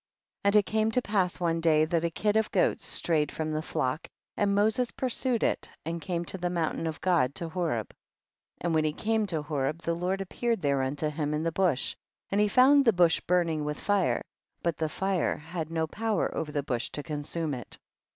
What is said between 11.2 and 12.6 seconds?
in the bush, and he